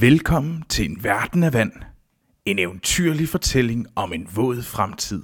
[0.00, 1.72] Velkommen til en verden af vand.
[2.44, 5.22] En eventyrlig fortælling om en våd fremtid.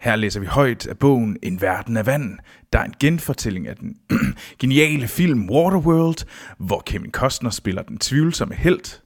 [0.00, 2.38] Her læser vi højt af bogen En verden af vand,
[2.72, 3.96] der er en genfortælling af den
[4.60, 6.26] geniale film Waterworld,
[6.58, 9.00] hvor Kevin Costner spiller den tvivlsomme held,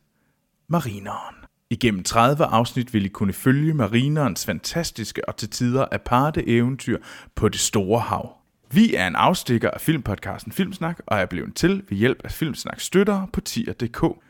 [0.69, 1.35] Marineren.
[1.71, 6.99] Igennem 30 afsnit vil I kunne følge Marinerens fantastiske og til tider aparte eventyr
[7.35, 8.33] på det store hav.
[8.73, 12.81] Vi er en afstikker af filmpodcasten Filmsnak, og er blevet til ved hjælp af Filmsnak
[12.81, 14.23] støttere på tier.dk.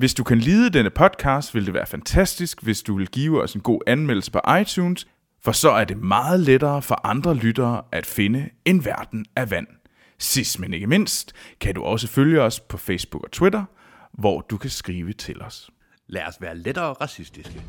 [0.00, 3.54] Hvis du kan lide denne podcast, vil det være fantastisk, hvis du vil give os
[3.54, 5.06] en god anmeldelse på iTunes,
[5.42, 9.66] for så er det meget lettere for andre lyttere at finde en verden af vand.
[10.18, 13.64] Sidst men ikke mindst, kan du også følge os på Facebook og Twitter,
[14.12, 15.70] hvor du kan skrive til os.
[16.06, 17.62] Lad os være lettere racistiske.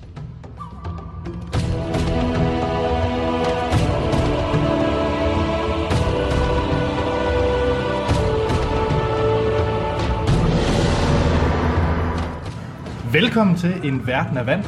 [13.13, 14.63] Velkommen til En Verden af Vand.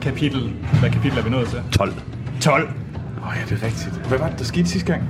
[0.00, 0.50] Kapitel.
[0.80, 1.58] Hvad kapitel er vi nået til?
[1.72, 1.92] 12.
[2.40, 2.68] 12.
[3.22, 4.06] Åh oh, ja, det er rigtigt.
[4.08, 5.02] Hvad var det, der skete sidste gang?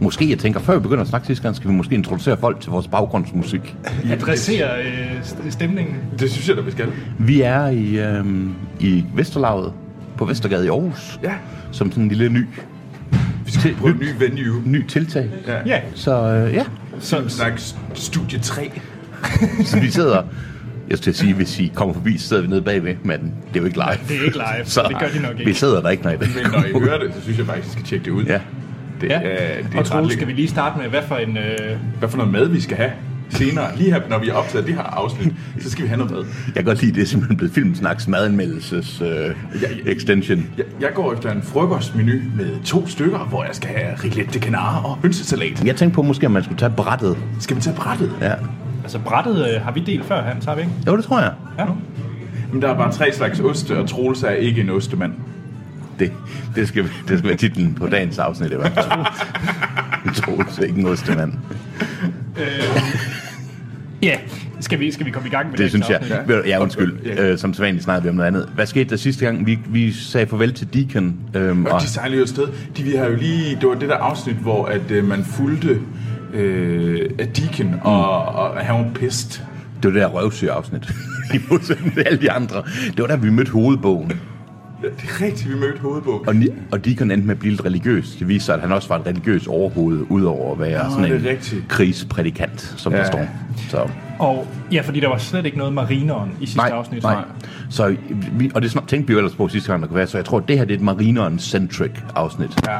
[0.00, 2.60] Måske, jeg tænker, før vi begynder at snakke sidste gang, skal vi måske introducere folk
[2.60, 3.76] til vores baggrundsmusik.
[4.10, 5.94] Adresserer øh, st- stemningen.
[6.18, 6.86] Det synes jeg da, vi skal.
[7.18, 9.72] Vi er i, øhm, i Vesterlaget
[10.16, 11.32] på Vestergade i Aarhus, Ja,
[11.70, 12.46] som sådan en lille ny,
[13.44, 14.62] vi skal på en ny venue.
[14.64, 15.30] ny tiltag.
[15.46, 15.58] Ja.
[15.66, 16.64] Ja, Så øh, ja,
[17.00, 17.52] så, Snak
[17.94, 18.70] studie 3.
[19.64, 20.22] så vi sidder,
[20.90, 23.60] jeg skal sige, hvis I kommer forbi, så sidder vi nede bagved, men det er
[23.60, 23.98] jo ikke live.
[24.08, 25.54] det er ikke live, Så det gør de nok vi ikke.
[25.54, 27.70] sidder der ikke, når I Men når I hører det, så synes jeg faktisk, I
[27.70, 28.24] skal tjekke det ud.
[28.24, 28.40] Ja.
[29.00, 29.20] Det, Ja, er,
[29.62, 31.36] det er og Troels, skal vi lige starte med, hvad for en...
[31.36, 32.90] Øh, Hvad for noget mad, vi skal have
[33.30, 33.76] senere.
[33.76, 36.24] Lige her, når vi har optaget det her afsnit, så skal vi have noget mad.
[36.46, 39.34] Jeg kan godt lide, det er simpelthen blevet Filmsnaks madanmeldelses øh,
[39.86, 40.44] extension.
[40.58, 44.44] Jeg, jeg går efter en frokostmenu med to stykker, hvor jeg skal have rillette de
[44.44, 45.64] canard og hønsesalat.
[45.64, 47.16] Jeg tænkte på måske, om man skulle tage brættet.
[47.40, 48.12] Skal vi tage brættet?
[48.20, 48.32] Ja.
[48.82, 50.72] Altså brættet øh, har vi delt før, Hans, har vi ikke?
[50.86, 51.32] Jo, det tror jeg.
[51.58, 51.64] Ja.
[52.52, 55.12] Men der er bare tre slags oste, og Troels er ikke en ostemand.
[55.98, 56.12] Det,
[56.54, 58.86] det, skal, det skal være titlen på dagens afsnit i hvert fald.
[60.14, 61.32] Troels er ikke en ostemand.
[64.02, 64.16] Ja,
[64.60, 66.24] skal vi, skal vi komme i gang med Det dagens synes jeg.
[66.28, 66.98] Ja, ja undskyld.
[67.04, 67.30] Ja.
[67.30, 68.48] Øh, som sædvanligt snakkede vi om noget andet.
[68.54, 69.46] Hvad skete der sidste gang?
[69.46, 71.16] Vi, vi sagde farvel til Deacon.
[71.34, 72.46] Øhm, og, Og de sejler jo afsted.
[72.76, 75.78] De, vi har jo lige, det var det der afsnit, hvor at, øh, man fulgte
[76.34, 79.44] øh, af Deacon, og, og han var pist.
[79.82, 80.90] det var det der røvsyge-afsnit.
[81.34, 82.62] I modsætning til alle de andre.
[82.86, 84.12] Det var der, vi mødte hovedbogen.
[84.82, 86.24] Ja, det er rigtigt, vi mødte hovedbog.
[86.26, 86.34] Og,
[86.72, 88.16] og Deacon endte med at blive lidt religiøs.
[88.18, 91.12] Det viste sig, at han også var et religiøs overhoved, udover at være Nå, sådan
[91.12, 91.64] en rigtigt.
[91.68, 92.92] krigsprædikant, som.
[92.92, 92.98] Ja.
[92.98, 93.26] der står.
[93.68, 93.88] Så.
[94.20, 97.02] Og ja, fordi der var slet ikke noget marineren i sidste Nej, afsnit.
[97.02, 97.16] nej.
[97.70, 97.96] Så
[98.32, 100.24] vi, og det tænkte vi jo ellers på sidste gang, der kunne være, så jeg
[100.24, 102.50] tror, at det her det er et marineren-centric afsnit.
[102.68, 102.76] Ja,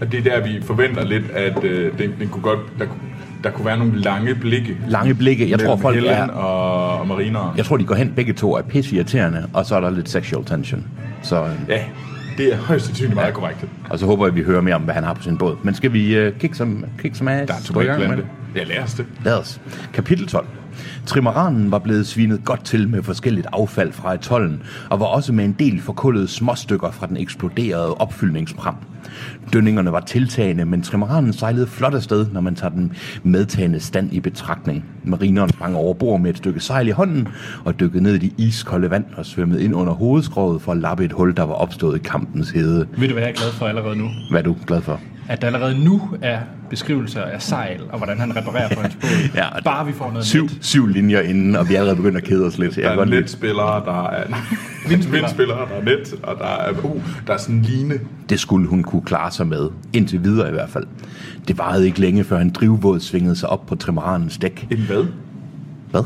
[0.00, 3.00] og det er der, vi forventer lidt, at øh, den, den kunne godt, der, kunne-
[3.44, 4.76] der kunne være nogle lange blikke.
[4.88, 5.50] Lange blikke.
[5.50, 7.56] Jeg tror, mellem folk Helen er, og, og marineren.
[7.56, 10.08] jeg tror, de går hen begge to er pisse irriterende, og så er der lidt
[10.08, 10.84] sexual tension.
[11.22, 11.80] Så, øh, Ja,
[12.38, 13.64] det er højst sandsynligt meget korrekt.
[13.90, 15.56] og så håber jeg, at vi hører mere om, hvad han har på sin båd.
[15.62, 17.68] Men skal vi uh, kick some, kick some ass?
[17.68, 18.26] Der er ikke det.
[18.56, 19.06] Ja, lad os det.
[19.24, 19.60] Lad os.
[19.92, 20.46] Kapitel 12.
[21.06, 25.44] Trimaranen var blevet svinet godt til med forskelligt affald fra atollen, og var også med
[25.44, 28.76] en del forkullede småstykker fra den eksploderede opfyldningspram.
[29.52, 32.92] Dønningerne var tiltagende, men trimaranen sejlede flot afsted, når man tager den
[33.22, 34.84] medtagende stand i betragtning.
[35.04, 37.28] Marineren sprang over bord med et stykke sejl i hånden,
[37.64, 41.04] og dykkede ned i det iskolde vand og svømmede ind under hovedskroget for at lappe
[41.04, 42.86] et hul, der var opstået i kampens hede.
[42.98, 44.08] Ved du, hvad jeg er glad for allerede nu?
[44.30, 45.00] Hvad er du glad for?
[45.28, 46.38] At der allerede nu er
[46.70, 49.10] beskrivelser af sejl, og hvordan han reparerer på hans båd.
[49.34, 50.58] Ja, Bare vi får noget Syv, nyt.
[50.60, 52.76] syv linjer inden, og vi er allerede begyndt at kede os lidt.
[52.76, 54.24] Jeg Der er netspillere, der er
[54.90, 57.94] vindspillere, der er net, og der er, uh, der er sådan en line.
[58.28, 60.84] Det skulle hun kunne klare sig med, indtil videre i hvert fald.
[61.48, 64.66] Det varede ikke længe, før en drivvåd svingede sig op på trimaranens dæk.
[64.70, 65.04] En hvad?
[65.90, 66.02] Hvad?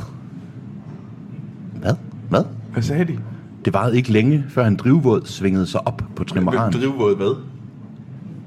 [1.81, 1.95] Hvad?
[2.29, 2.43] Hvad?
[2.73, 3.19] Hvad sagde de?
[3.65, 6.73] Det varede ikke længe, før han drivvåd svingede sig op på trimaranen.
[6.81, 7.37] Drivvåd hvad?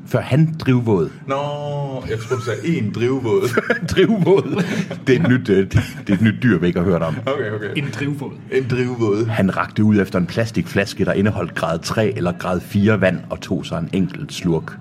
[0.08, 1.10] Før han drivvåd.
[1.28, 1.36] Nå,
[2.10, 3.50] jeg troede, du sagde en drivvåd.
[3.96, 4.64] drivvåd.
[5.08, 5.74] Det er, et nyt, øh, det,
[6.08, 7.16] det er et nyt dyr, vi ikke har hørt om.
[7.26, 7.68] Okay, okay.
[7.76, 8.32] En drivfod.
[8.52, 9.26] En drivvåd.
[9.26, 13.42] Han rakte ud efter en plastikflaske, der indeholdt grad 3 eller grad 4 vand, og
[13.42, 14.78] tog sig en enkelt slurk.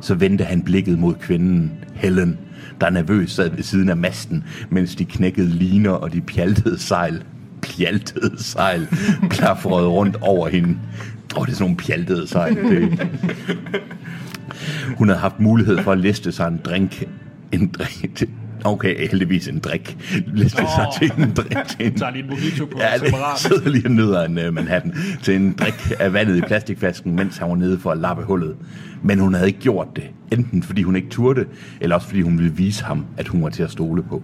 [0.00, 2.38] Så vendte han blikket mod kvinden, Helen,
[2.80, 7.22] der nervøst sad ved siden af masten, mens de knækkede liner og de pjaltede sejl.
[7.62, 8.88] Pjaltede sejl
[9.30, 10.78] klafrede rundt over hende.
[11.36, 12.56] Åh, oh, det er sådan nogle pjaltede sejl.
[12.56, 13.08] Det.
[14.98, 17.04] Hun havde haft mulighed for at liste sig en drink.
[17.52, 18.28] En drink til,
[18.64, 19.96] Okay, heldigvis en drik.
[20.26, 20.98] Liste sig Åh.
[20.98, 21.56] til en drik.
[21.68, 23.38] Til en, Tager lige en mojito på Ja, separat.
[23.38, 27.36] sidder lige og nyder en uh, Manhattan til en drik af vandet i plastikflasken, mens
[27.38, 28.56] han var nede for at lappe hullet.
[29.02, 30.04] Men hun havde ikke gjort det.
[30.32, 31.44] Enten fordi hun ikke turde,
[31.80, 34.22] eller også fordi hun ville vise ham, at hun var til at stole på.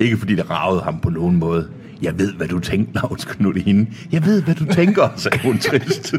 [0.00, 1.68] Ikke fordi det ragede ham på nogen måde.
[2.02, 3.86] Jeg ved, hvad du tænker, er det hende.
[4.12, 6.14] Jeg ved, hvad du tænker, sagde hun trist.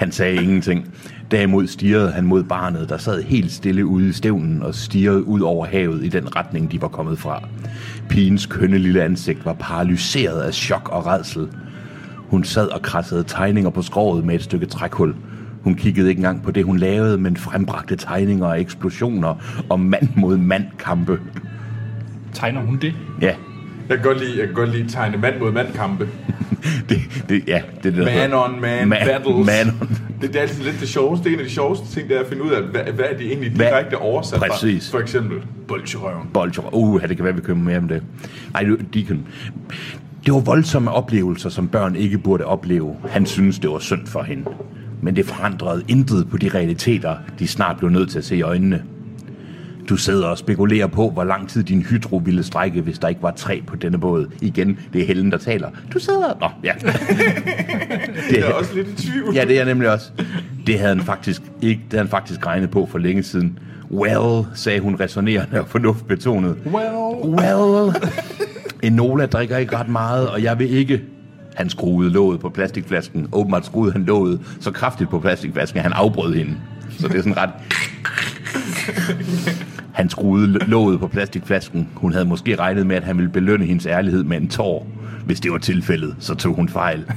[0.00, 0.86] han sagde ingenting.
[1.30, 5.40] Derimod stirrede han mod barnet, der sad helt stille ude i stævnen og stirrede ud
[5.40, 7.48] over havet i den retning, de var kommet fra.
[8.08, 11.48] Pigens kønne lille ansigt var paralyseret af chok og redsel.
[12.16, 15.14] Hun sad og krassede tegninger på skroget med et stykke trækhul.
[15.62, 20.08] Hun kiggede ikke engang på det, hun lavede, men frembragte tegninger og eksplosioner og mand
[20.16, 21.20] mod mand kampe.
[22.32, 22.94] Tegner hun det?
[23.20, 23.34] Ja,
[23.90, 26.08] Jeg kan godt lide, jeg kan godt lide tegne mand mod mand kampe.
[26.88, 26.98] det,
[27.28, 29.46] det, ja, det er der Man on man, Man- battles.
[29.46, 31.24] man on- Det, det er altid lidt det sjoveste.
[31.24, 33.04] Det er en af de sjoveste ting, det er at finde ud af, hvad, hvad
[33.10, 34.46] er det egentlig Hvad- direkte oversat fra.
[34.50, 34.90] Præcis.
[34.90, 35.38] For eksempel,
[35.68, 36.28] bolcherøven.
[36.34, 36.74] Bolcher.
[36.74, 38.02] Uh, det kan være, vi køber mere om det.
[38.54, 39.26] Ej, du- Deacon.
[40.26, 42.96] Det var voldsomme oplevelser, som børn ikke burde opleve.
[43.08, 44.44] Han synes, det var synd for hende.
[45.02, 48.42] Men det forandrede intet på de realiteter, de snart blev nødt til at se i
[48.42, 48.82] øjnene.
[49.90, 53.22] Du sidder og spekulerer på, hvor lang tid din hydro ville strække, hvis der ikke
[53.22, 54.26] var træ på denne båd.
[54.40, 55.70] Igen, det er Helen, der taler.
[55.94, 56.34] Du sidder...
[56.40, 56.72] Nå, ja.
[58.30, 59.34] det, Jeg er også lidt i tvivl.
[59.34, 60.10] Ja, det er jeg nemlig også.
[60.66, 63.58] Det havde han faktisk ikke, det havde han faktisk regnet på for længe siden.
[63.90, 66.56] Well, sagde hun resonerende og fornuftbetonet.
[66.66, 67.34] Well...
[67.40, 67.94] Well,
[68.82, 71.02] Enola drikker ikke ret meget, og jeg vil ikke...
[71.54, 73.28] Han skruede låget på plastikflasken.
[73.32, 76.54] Åbenbart skruede han låget så kraftigt på plastikflasken, at han afbrød hende.
[76.98, 77.50] Så det er sådan ret...
[79.92, 81.88] Han skruede låget på plastikflasken.
[81.94, 84.86] Hun havde måske regnet med, at han ville belønne hendes ærlighed med en tår.
[85.24, 87.04] Hvis det var tilfældet, så tog hun fejl.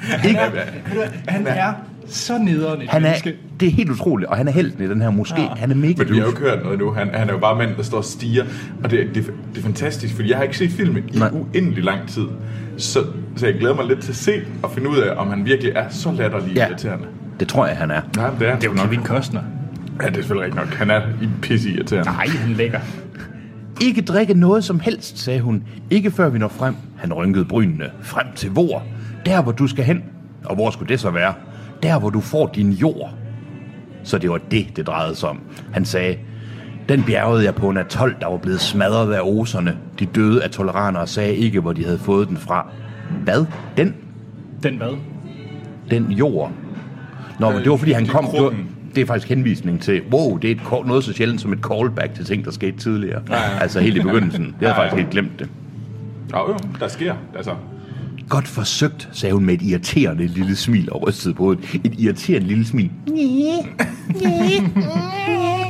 [0.00, 0.50] Han er,
[1.28, 1.72] han er
[2.08, 3.34] så nederen et Han er, menneske.
[3.60, 5.40] det er helt utroligt, og han er helten i den her moské.
[5.40, 5.48] Ja.
[5.56, 6.90] Han er mega Men vi har jo ikke hørt noget nu.
[6.92, 8.44] Han, han er jo bare mand, der står og stiger.
[8.84, 11.30] Og det, det, det er fantastisk, fordi jeg har ikke set filmen i Nej.
[11.32, 12.26] uendelig lang tid.
[12.76, 12.98] Så,
[13.36, 14.32] så jeg glæder mig lidt til at se
[14.62, 16.66] og finde ud af, om han virkelig er så latterlig Ja.
[16.68, 17.06] irriterende.
[17.40, 18.00] Det tror jeg, han er.
[18.16, 19.40] Nej, det er Det er jo Kevin Costner.
[20.02, 20.68] Ja, det er selvfølgelig ikke nok.
[20.68, 22.10] Han er i pisse irriterende.
[22.10, 22.80] Nej, han lækker.
[23.82, 25.62] Ikke drikke noget som helst, sagde hun.
[25.90, 26.74] Ikke før vi når frem.
[26.96, 27.90] Han rynkede brynene.
[28.02, 28.82] Frem til hvor?
[29.26, 30.04] Der, hvor du skal hen.
[30.44, 31.34] Og hvor skulle det så være?
[31.82, 33.14] Der, hvor du får din jord.
[34.02, 35.40] Så det var det, det drejede sig om.
[35.72, 36.16] Han sagde,
[36.88, 39.76] den bjergede jeg på en atol, der var blevet smadret af oserne.
[39.98, 42.66] De døde af toleranere sagde ikke, hvor de havde fået den fra.
[43.24, 43.46] Hvad?
[43.76, 43.94] Den?
[44.62, 44.96] Den hvad?
[45.90, 46.52] Den jord?
[47.40, 48.24] Nå, men det var fordi, han det er kom...
[48.24, 48.54] Det, var.
[48.94, 52.14] Det er faktisk henvisning til, wow, det er et, noget så sjældent som et callback
[52.14, 53.22] til ting, der skete tidligere.
[53.60, 54.56] Altså helt i begyndelsen.
[54.60, 55.48] Jeg havde faktisk helt glemt det.
[56.32, 57.14] Jo, jo, der sker.
[57.36, 57.54] Altså,
[58.28, 61.80] Godt forsøgt, sagde hun med et irriterende lille smil og rystede på hovedet.
[61.84, 62.90] Et irriterende lille smil.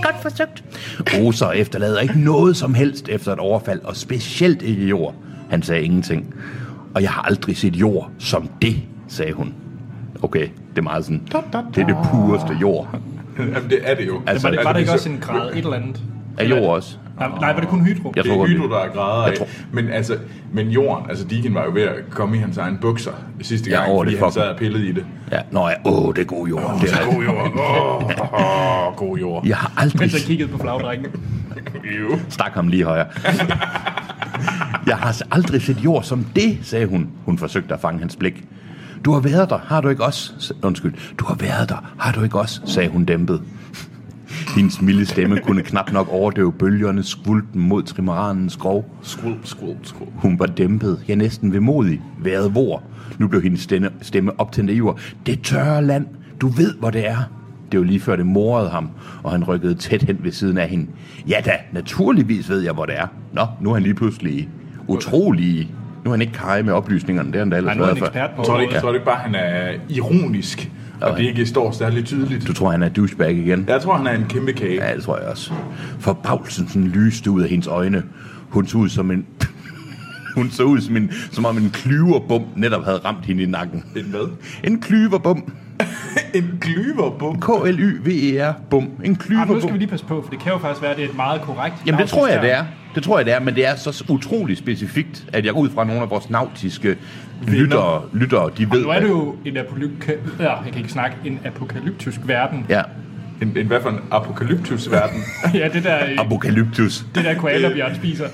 [0.03, 0.65] Godt forsøgt.
[1.01, 5.15] Roser efterlader ikke noget som helst efter et overfald, og specielt ikke jord.
[5.51, 6.35] Han sagde ingenting.
[6.95, 8.77] Og jeg har aldrig set jord som det,
[9.09, 9.55] sagde hun.
[10.23, 11.23] Okay, det er meget sådan,
[11.75, 13.01] det er det pureste jord.
[13.39, 14.21] Jamen, det er det jo.
[14.27, 16.03] Altså, Var det, var det ikke hvis også en grad et eller andet?
[16.39, 16.97] Er jord også?
[17.19, 18.13] Nej, nej, var det kun hydro?
[18.17, 19.35] Jeg Det er Hydro, der er grader af.
[19.37, 20.17] tror- Men, altså,
[20.53, 23.11] men jorden, altså Deacon var jo ved at komme i hans egen bukser
[23.43, 25.05] sidste Ja, gang, åh, fordi det han sad og pillede i det.
[25.33, 26.79] Ja, nå ja, åh, det er god jord.
[26.81, 27.53] Det er, God jord.
[28.33, 29.47] Åh, oh, god jord.
[29.47, 31.07] jeg har aldrig Mens jeg kiggede på flagdrengen.
[32.01, 32.19] Jo.
[32.29, 33.07] Stak ham lige højere.
[34.87, 37.09] Jeg har aldrig set jord som det, sagde hun.
[37.25, 38.45] Hun forsøgte at fange hans blik.
[39.05, 40.55] Du har været der, har du ikke også?
[40.63, 40.95] Undskyld.
[41.19, 42.61] Du har været der, har du ikke også?
[42.65, 43.43] sagde hun dæmpet.
[44.57, 48.95] Hendes milde stemme kunne knap nok overdøve bølgerne skvulten mod trimaranens skrov.
[49.03, 50.11] Skvulp, skvulp, skvulp.
[50.15, 52.01] Hun var dæmpet, ja næsten vemodig.
[52.19, 52.83] Været hvor?
[53.19, 54.95] Nu blev hendes stemme, stemme optændt af iver.
[55.27, 56.07] Det tørre land.
[56.41, 57.19] Du ved, hvor det er.
[57.73, 58.91] Det var lige før det morede ham,
[59.23, 60.87] og han rykkede tæt hen ved siden af hende.
[61.29, 63.07] Ja da, naturligvis ved jeg, hvor det er.
[63.33, 64.49] Nå, nu er han lige pludselig
[64.89, 65.75] utrolig...
[66.05, 67.97] Nu er han ikke kaj med oplysningerne, det er han da ellers nu er han
[67.97, 68.07] været for.
[68.07, 70.71] ekspert på Jeg tror, det ikke, jeg tror det ikke bare, han er ironisk,
[71.01, 72.47] og det ikke står særligt tydeligt.
[72.47, 73.65] Du tror, han er douchebag igen?
[73.69, 74.87] Jeg tror, han er en kæmpe kage.
[74.89, 75.53] Ja, det tror jeg også.
[76.01, 78.03] Forbavselsen sådan lyste ud af hendes øjne.
[78.49, 79.27] Hun så ud som en...
[80.37, 83.85] Hun så ud som, en, som om en klyverbom netop havde ramt hende i nakken.
[83.97, 84.29] En hvad?
[84.65, 85.53] En klyverbom.
[86.35, 87.41] En glyverbom.
[87.41, 88.53] K-L-Y-V-E-R.
[88.71, 88.83] Bum.
[88.83, 89.73] En Ah, nu skal klyverbom.
[89.73, 91.41] vi lige passe på, for det kan jo faktisk være, at det er et meget
[91.41, 92.65] korrekt Jamen det tror jeg, det er.
[92.95, 95.71] Det tror jeg, det er, men det er så utroligt specifikt, at jeg går ud
[95.71, 96.97] fra at nogle af vores nautiske
[97.49, 101.17] lyttere, lyttere de ved, Nu er det jo en apokalyptisk, ja, jeg kan ikke snakke,
[101.25, 102.67] en apokalyptisk verden.
[102.69, 102.83] Ja,
[103.43, 105.23] En, en hvad for en apokalyptus-verden?
[105.61, 107.05] ja, det der, apokalyptus.
[107.15, 108.25] det der koalabjørn spiser.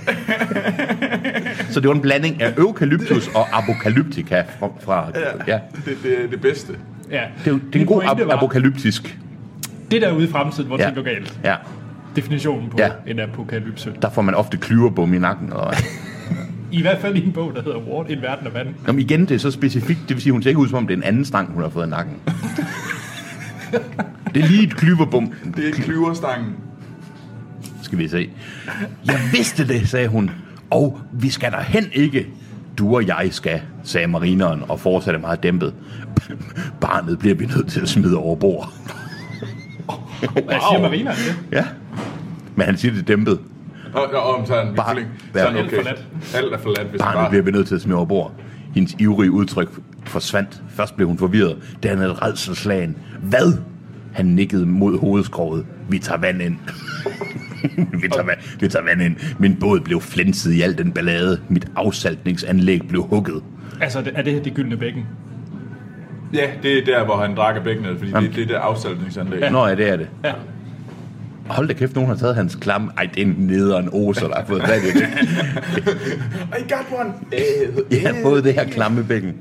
[1.71, 4.69] Så det var en blanding af eukalyptus og apokalyptika fra...
[4.81, 5.07] fra
[5.47, 5.59] ja.
[5.85, 6.73] det, det er det bedste.
[7.11, 7.23] Ja.
[7.45, 9.19] Det er, det er en god var, apokalyptisk.
[9.91, 10.85] Det der ude i fremtiden, hvor Ja.
[10.85, 11.41] ting går galt.
[11.45, 11.55] Ja,
[12.17, 12.89] Definitionen på Ja.
[13.07, 13.93] en apokalypse.
[14.03, 15.53] der får man ofte klyverbom i nakken.
[15.53, 15.75] Og...
[16.73, 18.69] I hvert fald i en bog, der hedder Ward, en verden af vand.
[18.87, 20.87] Jamen igen, det er så specifikt, det vil sige, hun ser ikke ud som om
[20.87, 22.15] det er en anden stang, hun har fået i nakken.
[24.35, 25.33] det er lige et klyverbom.
[25.57, 26.55] Det er klyverstangen.
[27.83, 28.31] Skal vi se.
[29.07, 30.31] Jeg vidste det, sagde hun.
[30.71, 32.27] Og vi skal derhen ikke.
[32.81, 35.75] Du og jeg skal, sagde marineren og fortsatte meget dæmpet.
[36.81, 38.73] Barnet bliver vi nødt til at smide over bord.
[40.33, 41.39] Hvad siger Marina det?
[41.53, 41.65] Ja.
[42.57, 43.41] Men han siger det dæmpet.
[43.95, 44.77] Og, og om sådan en.
[44.77, 44.83] Ja.
[45.35, 45.87] Sådan Alt okay.
[46.35, 47.31] Alt er forladt, hvis Barnet bare...
[47.31, 48.33] bliver vi nødt til at smide over bord.
[48.75, 49.69] Hendes ivrige udtryk
[50.05, 50.63] forsvandt.
[50.69, 52.97] Først blev hun forvirret, da han havde redselslagen.
[53.23, 53.53] Hvad?
[54.13, 55.67] Han nikkede mod hovedskroget.
[55.89, 56.57] Vi tager vand ind.
[58.03, 59.17] vi, tager vand, vi tager vand ind.
[59.39, 61.41] Min båd blev flænset i al den ballade.
[61.49, 63.43] Mit afsaltningsanlæg blev hugget.
[63.81, 65.07] Altså, er det her det gyldne bækken?
[66.35, 69.41] Ja, det er der, hvor han drak bækkenet, fordi det, det er det afsaltningsanlæg.
[69.41, 69.51] Ja.
[69.51, 70.09] Nå ja, det er det.
[70.25, 70.33] Ja.
[71.47, 72.91] Hold da kæft, nogen har taget hans klam.
[72.97, 75.09] Ej, det er en nederen oser, der har fået fat i det.
[76.61, 77.13] I got one!
[77.91, 79.35] Jeg har fået det her klamme bækken.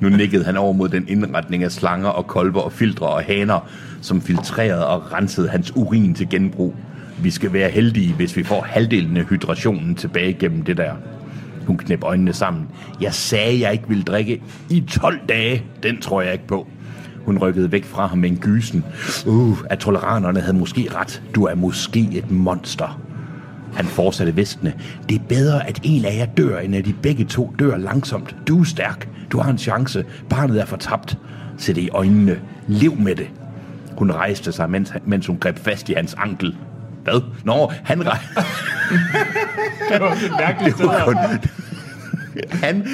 [0.00, 3.68] Nu nikkede han over mod den indretning af slanger og kolber og filtre og haner,
[4.00, 6.74] som filtrerede og rensede hans urin til genbrug.
[7.22, 10.92] Vi skal være heldige, hvis vi får halvdelen af hydrationen tilbage gennem det der.
[11.66, 12.68] Hun knep øjnene sammen.
[13.00, 15.62] Jeg sagde, jeg ikke ville drikke i 12 dage.
[15.82, 16.68] Den tror jeg ikke på.
[17.24, 18.84] Hun rykkede væk fra ham med en gysen.
[19.26, 21.22] Uh, at toleranerne havde måske ret.
[21.34, 23.00] Du er måske et monster.
[23.74, 24.72] Han fortsatte vestende.
[25.08, 28.36] Det er bedre, at en af jer dør, end at de begge to dør langsomt.
[28.48, 29.08] Du er stærk.
[29.32, 30.04] Du har en chance.
[30.28, 31.18] Barnet er fortabt.
[31.58, 32.40] Se det i øjnene.
[32.68, 33.30] Lev med det.
[33.98, 36.56] Hun rejste sig, mens, mens hun greb fast i hans ankel.
[37.04, 37.22] Hvad?
[37.44, 38.28] Nå, han rejste
[39.92, 40.88] Det var et mærkeligt sted.
[41.04, 41.16] kun...
[42.50, 42.86] Han,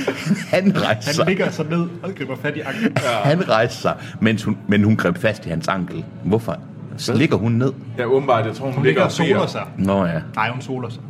[0.51, 1.27] han rejste Han sig.
[1.27, 2.93] ligger så ned og griber fat i anklen.
[2.97, 3.29] Ja.
[3.29, 6.05] Han rejste sig, mens hun, men hun greb fast i hans ankel.
[6.25, 6.57] Hvorfor?
[6.97, 7.73] Så ligger hun ned.
[7.99, 9.63] Ja, åbenbart, jeg tror, hun, Hun ligger og soler sig.
[9.79, 10.21] Nå ja.
[10.35, 11.03] Nej, hun soler sig.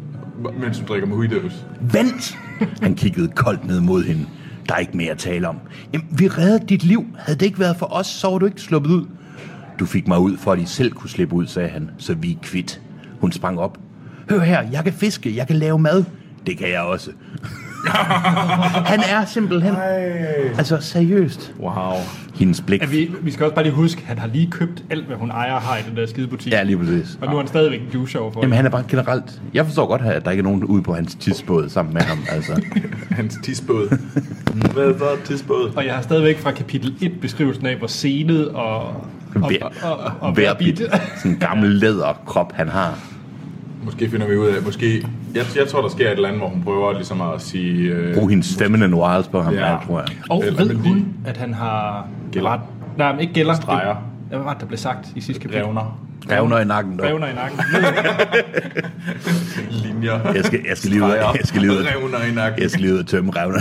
[0.60, 1.52] mens hun drikker mojitos.
[1.80, 2.38] Vent!
[2.82, 4.26] Han kiggede koldt ned mod hende.
[4.68, 5.56] Der er ikke mere at tale om.
[5.92, 7.04] Jamen, vi reddede dit liv.
[7.18, 9.06] Havde det ikke været for os, så var du ikke sluppet ud.
[9.78, 12.32] Du fik mig ud, for at I selv kunne slippe ud, sagde han, så vi
[12.32, 12.80] er kvitt.
[13.20, 13.78] Hun sprang op.
[14.30, 16.04] Hør her, jeg kan fiske, jeg kan lave mad.
[16.46, 17.10] Det kan jeg også.
[18.92, 19.74] han er simpelthen...
[20.58, 21.54] Altså, seriøst.
[21.60, 21.94] Wow.
[22.34, 22.80] Hendes blik...
[22.80, 25.16] Ja, vi, vi skal også bare lige huske, at han har lige købt alt, hvad
[25.16, 26.52] hun ejer har i den der skide butik.
[26.52, 27.18] Ja, lige præcis.
[27.20, 29.42] Og nu er han stadigvæk en juice over for Jamen, han er bare generelt...
[29.54, 32.18] Jeg forstår godt, at der ikke er nogen ude på hans tidsbåd sammen med ham.
[32.30, 32.62] Altså.
[33.10, 33.98] Hans tisbåd.
[34.72, 35.72] Hvad er så tisbåd?
[35.76, 39.06] Og jeg har stadigvæk fra kapitel 1 beskrivelsen af, hvor senet og,
[39.40, 40.78] Vær- og, og, og Hver bit.
[41.16, 42.98] Sådan en gammel læderkrop, han har.
[43.84, 45.06] Måske finder vi ud af, måske...
[45.34, 47.88] Jeg, jeg tror, der sker et eller andet, hvor hun prøver ligesom at sige...
[47.92, 49.72] Øh, Brug hendes feminine wiles på ham, Ja.
[49.72, 49.78] ja.
[49.86, 50.08] tror jeg.
[50.30, 52.06] Og Eller- ved hun, at han har...
[52.32, 52.50] Gælder.
[52.50, 52.60] Ret-
[52.98, 53.54] Nej, men ikke gælder.
[53.54, 53.96] Streger.
[54.28, 55.64] Hvad var det, der blev sagt i sidste kapitel?
[55.64, 56.00] revner.
[56.30, 57.06] Revner i nakken, dog.
[57.06, 57.60] Revner i nakken.
[59.84, 60.32] Linjer.
[60.34, 61.32] Jeg skal, jeg skal lige ud, Streger.
[61.32, 62.62] jeg skal lige ud, Revner i nakken.
[62.62, 63.60] jeg skal lige ud og tømme revner.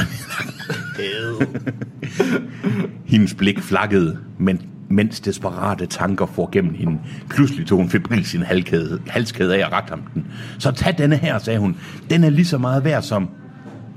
[3.05, 6.97] Hendes blik flakkede, men mens desperate tanker får gennem hende.
[7.29, 10.25] Pludselig tog hun febril sin halskæde, halskæde af og rakte ham den.
[10.59, 11.75] Så tag denne her, sagde hun.
[12.09, 13.29] Den er lige så meget værd som...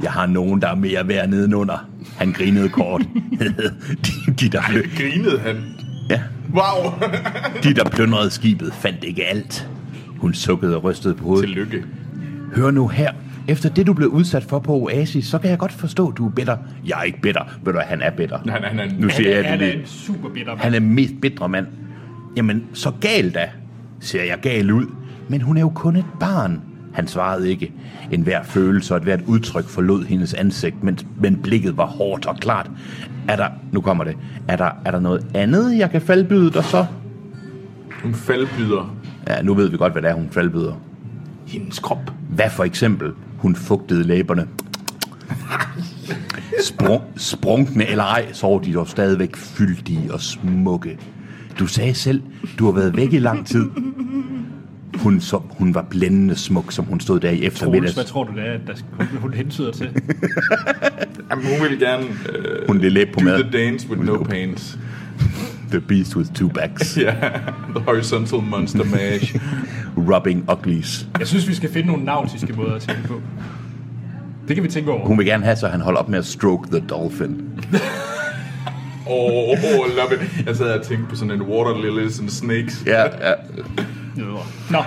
[0.03, 1.89] Jeg har nogen, der er mere værd nedenunder.
[2.17, 3.03] Han grinede kort.
[4.07, 5.57] de, de, der, plø- Grinede han.
[6.11, 6.21] ja,
[6.55, 6.93] Wow.
[7.63, 9.69] de, der plyndrede skibet, fandt ikke alt.
[10.19, 11.45] Hun sukkede og rystede på hovedet.
[11.49, 11.85] Tillykke.
[12.55, 13.13] Hør nu her.
[13.49, 16.27] Efter det, du blev udsat for på Oasis, så kan jeg godt forstå, at du
[16.27, 16.57] er bitter.
[16.87, 17.43] Jeg er ikke bitter.
[17.65, 18.39] Ved du, han er bitter.
[18.49, 18.95] Han, han er en...
[18.99, 20.61] Nu siger jeg han det er en super bitter mand.
[20.61, 21.67] Han er mest bitre mand.
[22.37, 23.51] Jamen, så gal da,
[24.01, 24.87] ser jeg gal ud.
[25.29, 26.61] Men hun er jo kun et barn.
[26.93, 27.73] Han svarede ikke.
[28.13, 32.27] En hver følelse og et hvert udtryk forlod hendes ansigt, men, men blikket var hårdt
[32.27, 32.71] og klart.
[33.29, 34.17] Er der, nu kommer det,
[34.49, 36.87] er der, er der noget andet, jeg kan faldbyde dig så?
[38.03, 38.95] Hun faldbyder
[39.29, 40.73] Ja, nu ved vi godt, hvad det er, hun faldbyder.
[41.47, 42.13] hendes krop.
[42.29, 43.13] Hvad for eksempel?
[43.39, 44.47] Hun fugtede læberne.
[46.65, 50.99] Sprung, sprunkne eller ej, så var de dog stadigvæk fyldige og smukke.
[51.59, 52.23] Du sagde selv,
[52.59, 53.65] du har været væk i lang tid.
[54.97, 57.95] Hun, så, hun var blændende smuk, som hun stod der i Troels, eftermiddags.
[57.95, 59.91] hvad tror du det er, at der, hun, hun hentyder til?
[61.31, 63.43] Jamen, hun vil gerne øh, Hun vil læbe på do mad.
[63.45, 64.79] the dance with no pains.
[65.71, 66.97] The beast with two backs.
[67.03, 67.15] Ja,
[67.75, 69.37] the horizontal monster mash.
[70.15, 71.07] Rubbing uglies.
[71.19, 73.21] Jeg synes, vi skal finde nogle nautiske måder at tænke på.
[74.49, 75.07] Det kan vi tænke over.
[75.07, 77.41] Hun vil gerne have, så han holder op med at stroke the dolphin.
[79.11, 79.57] Oh, oh,
[79.97, 80.47] love it.
[80.47, 82.83] Jeg sad og tænkte på sådan en water lilies and snakes.
[82.87, 83.35] Ja, ja.
[84.71, 84.79] Nå,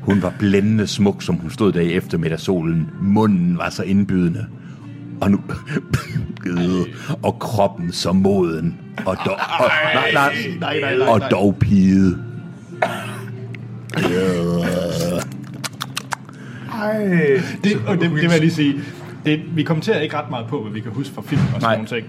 [0.00, 2.90] Hun var blændende smuk, som hun stod der i eftermiddagssolen.
[3.00, 4.46] Munden var så indbydende.
[5.20, 5.40] Og nu...
[6.46, 6.86] Øh,
[7.22, 8.76] og kroppen så moden.
[9.06, 12.16] Og dog, og, nej, nej, nej, nej, nej, og dog pige.
[16.82, 16.98] Ej.
[17.64, 18.74] det, og det, det vil jeg lige sige.
[19.26, 21.78] Det, vi kommenterer ikke ret meget på, hvad vi kan huske fra film og sådan
[21.78, 22.06] nogle ting.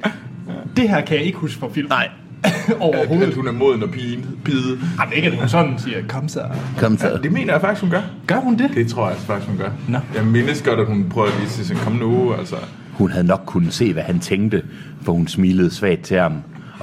[0.77, 1.88] Det her kan jeg ikke huske fra film.
[1.89, 2.10] Nej,
[2.80, 3.27] Overhovedet.
[3.27, 4.25] at hun er moden og pige.
[4.46, 4.80] pide.
[5.00, 6.42] Jamen ikke, at hun sådan siger, kom så.
[6.77, 7.20] Kom så.
[7.24, 8.01] Det mener jeg faktisk, hun gør.
[8.27, 8.72] Gør hun det?
[8.75, 9.70] Det tror jeg faktisk, hun gør.
[9.88, 9.98] Nå.
[10.15, 12.56] Jeg mindes godt, at hun prøver lige at sige sådan, kom nu, altså.
[12.98, 14.64] Hun havde nok kunnet se, hvad han tænkte,
[15.02, 16.34] for hun smilede svagt til ham.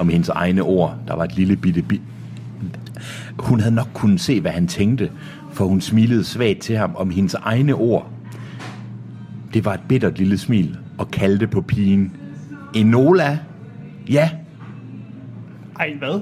[0.03, 2.01] Med hendes egne ord, der var et lille bitte bi...
[3.39, 5.09] Hun havde nok kunnet se, hvad han tænkte,
[5.51, 8.09] for hun smilede svagt til ham om hendes egne ord.
[9.53, 12.15] Det var et bittert lille smil, og kaldte på pigen.
[12.75, 13.39] Enola?
[14.09, 14.29] Ja,
[15.79, 16.19] Ej, hvad?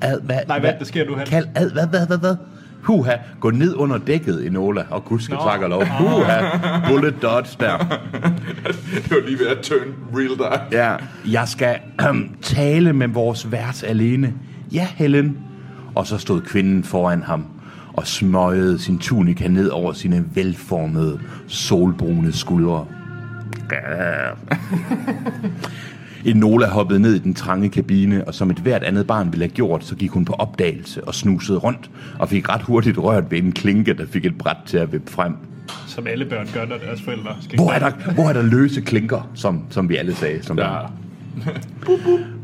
[0.00, 1.24] ad, hvad, Nej, hvad, der sker nu her?
[1.24, 2.36] Kald, ad, hvad, hvad, hvad, hvad?
[2.86, 5.40] Huha, gå ned under dækket, Enola, og gudske Nå.
[5.40, 5.84] tak og lov.
[5.86, 7.78] Huha, bullet dodge der.
[9.02, 10.60] Det var lige ved at turn real dark.
[10.72, 10.96] Ja,
[11.32, 11.76] jeg skal
[12.08, 14.34] øhm, tale med vores vært alene.
[14.72, 15.38] Ja, Helen.
[15.94, 17.44] Og så stod kvinden foran ham
[17.92, 22.86] og smøgede sin tunika ned over sine velformede, solbrune skuldre.
[26.26, 29.54] Enola hoppede ned i den trange kabine, og som et hvert andet barn ville have
[29.54, 33.38] gjort, så gik hun på opdagelse og snusede rundt, og fik ret hurtigt rørt ved
[33.38, 35.34] en klinke, der fik et bræt til at vippe frem.
[35.86, 38.80] Som alle børn gør, når deres forældre skal Hvor er der, hvor er der løse
[38.80, 40.42] klinker, som, som vi alle sagde?
[40.42, 40.64] Som Ja.
[40.64, 40.92] der.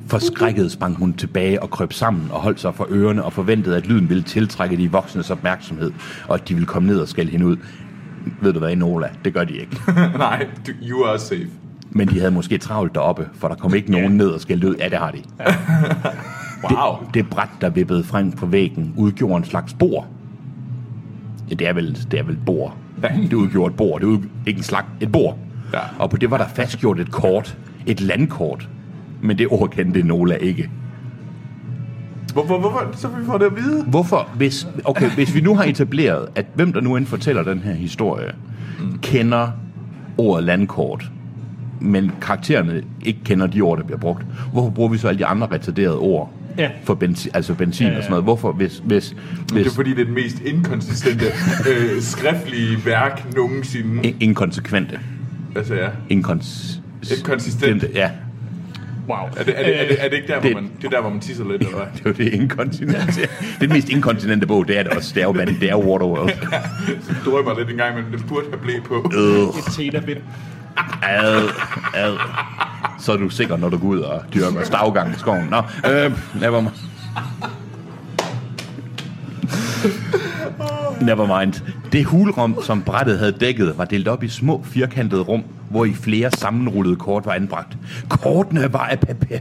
[0.07, 3.87] Forskrækket sprang hun tilbage og krøb sammen og holdt sig for ørerne og forventede, at
[3.87, 5.93] lyden ville tiltrække de voksnes opmærksomhed,
[6.29, 7.57] og at de ville komme ned og skælde hende ud.
[8.41, 9.09] Ved du hvad, Enola?
[9.25, 9.81] Det gør de ikke.
[10.19, 10.47] Nej,
[10.83, 11.49] you are safe.
[11.95, 14.75] Men de havde måske travlt deroppe, for der kom ikke nogen ned og skældte ud.
[14.75, 15.23] Ja, det har de.
[16.63, 16.99] Wow.
[17.01, 20.07] Det, det bræt, der vippede frem på væggen, udgjorde en slags bord.
[21.51, 22.77] Ja, det er vel, det er vel et bord.
[23.03, 24.01] Det udgjorde et bord.
[24.01, 25.39] Det udgjorde ikke en slags, et bord.
[25.73, 25.79] Ja.
[25.99, 27.59] Og på det var der fastgjort et kort.
[27.87, 28.69] Et landkort.
[29.23, 30.71] Men det ord kendte Nola ikke.
[32.33, 32.89] Hvorfor, hvorfor?
[32.93, 33.85] Så vi får det at vide.
[33.85, 37.59] Hvorfor, hvis, okay, hvis vi nu har etableret, at hvem der nu end fortæller den
[37.59, 38.33] her historie,
[38.81, 38.99] mm.
[38.99, 39.51] kender
[40.19, 41.11] ordet landkort,
[41.83, 45.27] men karaktererne ikke kender de ord, der bliver brugt, hvorfor bruger vi så alle de
[45.27, 46.33] andre retarderede ord?
[46.59, 46.71] Ja.
[46.85, 47.99] For benzin, altså benzin Ja, ja.
[47.99, 48.25] og sådan noget.
[48.25, 49.09] Hvorfor, hvis, hvis,
[49.49, 51.25] Det er hvis fordi, det er det mest inkonsistente
[51.71, 54.09] øh, skriftlige værk nogensinde.
[54.09, 54.99] in- inkonsekvente,
[55.57, 55.89] Altså ja.
[56.09, 56.81] inkons,
[57.19, 57.85] Inkonsistent.
[57.95, 58.11] Ja,
[59.09, 59.17] Wow.
[59.37, 60.91] Er det, er, det, er, det, er det ikke der, hvor det- man, det er
[60.91, 61.87] der, hvor man tisser lidt, eller hvad?
[61.95, 63.07] det er jo det inkontinente.
[63.07, 63.23] Det
[63.55, 65.13] er den mest inkontinente bog, det er det også.
[65.15, 66.31] Det er jo, det er Waterworld.
[67.03, 69.11] Så drømmer lidt en gang, men det burde have blæ på.
[69.17, 70.17] Øh, Et tetabit
[71.03, 71.49] ad,
[71.95, 72.17] ad.
[72.99, 75.49] Så er du sikker, når du går ud og dyrker stavgang i skoven.
[75.51, 76.73] Nå, øh, never mind.
[81.01, 81.55] Never mind.
[81.93, 85.95] Det hulrum, som brættet havde dækket, var delt op i små firkantede rum, hvor i
[85.95, 87.77] flere sammenrullede kort var anbragt.
[88.09, 89.39] Kortene var af papir...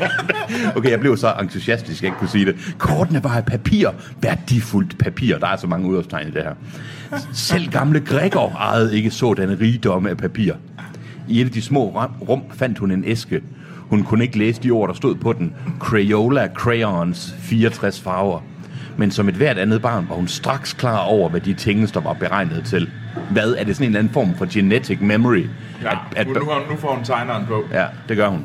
[0.76, 2.74] Okay, jeg blev så entusiastisk, jeg ikke kunne sige det.
[2.78, 3.88] Kortene var af papir.
[4.22, 5.38] Værdifuldt papir.
[5.38, 6.54] Der er så mange udopstegn i det her.
[7.32, 10.52] Selv gamle Gregor ejede ikke sådanne rigdomme af papir.
[11.28, 13.40] I et af de små rum fandt hun en æske.
[13.76, 15.54] Hun kunne ikke læse de ord, der stod på den.
[15.80, 18.40] Crayola Crayons 64 farver.
[18.96, 22.00] Men som et hvert andet barn var hun straks klar over, hvad de ting, der
[22.00, 22.90] var beregnet til.
[23.30, 23.54] Hvad?
[23.58, 25.46] Er det sådan en eller anden form for genetic memory?
[25.82, 26.34] Ja, At, at, nu,
[26.70, 27.64] nu får hun tegneren på.
[27.72, 28.44] Ja, det gør hun.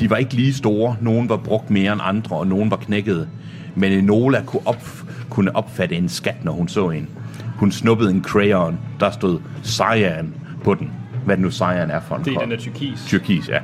[0.00, 0.96] De var ikke lige store.
[1.00, 3.28] Nogen var brugt mere end andre, og nogen var knækkede.
[3.74, 4.82] Men Enola kunne, op,
[5.30, 7.08] kunne opfatte en skat, når hun så en.
[7.56, 10.34] Hun snuppede en crayon, der stod cyan
[10.64, 10.90] på den.
[11.24, 13.04] Hvad nu cyan er for en Det er den der tyrkis.
[13.06, 13.54] Tyrkis, ja.
[13.54, 13.60] ja.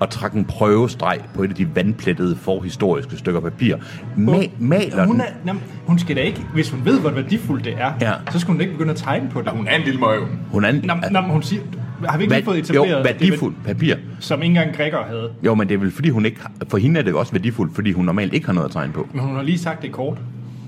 [0.00, 3.76] Og trak en prøvestreg på et af de vandplettede forhistoriske stykker papir.
[4.16, 7.74] Ma- maler Hun, er, jamen, hun skal da ikke, hvis hun ved, hvor værdifuldt det
[7.78, 8.12] er, Ja.
[8.32, 9.46] så skal hun da ikke begynde at tegne på det.
[9.46, 10.18] Ja, hun er en lille møg.
[10.50, 11.62] Hun er en, Nå, nå, men hun siger,
[12.04, 13.94] har vi ikke lige fået jo, etableret, det, værdifuldt papir.
[14.20, 15.30] som ikke engang Gregor havde?
[15.42, 17.74] Jo, men det er vel fordi hun ikke For hende er det jo også værdifuldt,
[17.74, 19.08] fordi hun normalt ikke har noget at tegne på.
[19.12, 20.18] Men hun har lige sagt det kort.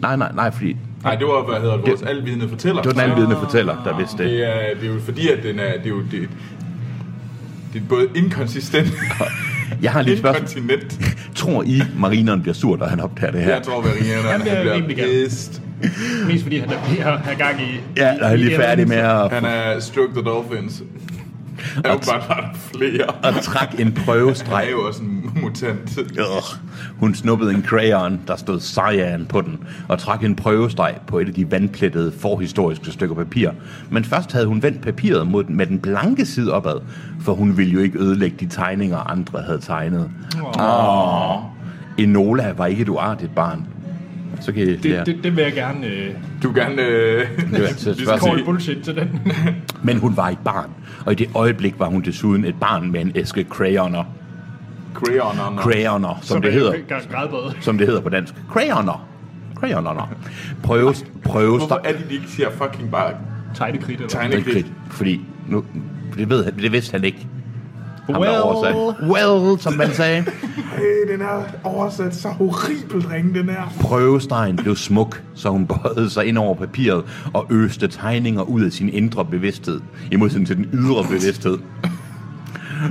[0.02, 2.82] Nej, nej, nej, fordi Nej, det var, hvad hedder det, vores alvidende fortæller.
[2.82, 4.26] det var den alvidende fortæller, der vidste det.
[4.26, 6.28] Det er, det er jo fordi, at den er, det er jo, det,
[7.72, 8.92] det er både inkonsistent
[9.82, 10.70] Jeg har lige et spørgsmål.
[11.34, 13.54] Tror I, marineren bliver sur, da han opdager det her?
[13.54, 15.62] Jeg tror, Veriana Han bliver rimelig bliver pissed.
[16.26, 17.80] Mest fordi han er ved at have gang i...
[17.96, 20.82] Ja, der er lige færdig med at, Han er Stroke the Dolphins.
[21.84, 23.26] Er jo bare, bare flere.
[23.26, 24.68] at trække en Han er prøvestreg.
[24.72, 25.98] jo også en mutant.
[25.98, 26.60] Ugh.
[26.98, 31.28] Hun snuppede en crayon, der stod cyan på den, og trak en prøvestreg på et
[31.28, 33.50] af de vandplettede forhistoriske stykker papir.
[33.90, 36.80] Men først havde hun vendt papiret mod den, med den blanke side opad,
[37.20, 40.10] for hun ville jo ikke ødelægge de tegninger, andre havde tegnet.
[40.60, 41.42] Åh.
[41.98, 43.66] Enola var ikke et uartigt barn.
[44.40, 45.04] Så kan I Det, lære.
[45.04, 46.10] det, det vil jeg gerne øh,
[46.42, 46.82] Du vil gerne...
[46.82, 48.36] Øh, Det skal spørgsmål.
[48.36, 49.20] call bullshit til den.
[49.84, 50.70] Men hun var et barn,
[51.06, 54.04] og i det øjeblik var hun desuden et barn med en æske crayoner.
[54.94, 55.56] Crayoner.
[55.62, 56.74] Crayoner, som, det hedder.
[57.10, 57.54] Gradbøde.
[57.60, 58.34] Som det hedder på dansk.
[58.48, 59.08] Crayoner.
[59.54, 60.14] Crayoner.
[60.62, 63.12] Prøve, prøve Hvorfor er det, de ikke siger fucking bare
[63.54, 64.66] Tegnekridt eller tegnekridt?
[64.90, 65.64] Fordi nu,
[66.16, 67.26] det, ved han, det vidste han ikke.
[68.12, 68.42] Ham, der Well.
[68.42, 68.74] oversat.
[69.10, 70.22] Well, som man sagde.
[70.76, 73.72] Hey, den er oversat så horribelt ringe, den her.
[73.80, 78.72] Prøvestegen blev smuk, så hun bøjede sig ind over papiret og øste tegninger ud af
[78.72, 79.80] sin indre bevidsthed,
[80.12, 81.58] i modsætning til den ydre bevidsthed.